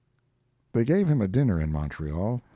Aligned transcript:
They 0.73 0.83
gave 0.83 1.07
him 1.07 1.21
a 1.21 1.27
dinner 1.27 1.61
in 1.61 1.71
Montreal. 1.71 2.41